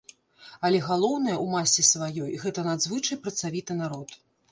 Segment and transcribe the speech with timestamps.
[0.67, 4.17] Але галоўнае, у масе сваёй, гэта надзвычай працавіты народ.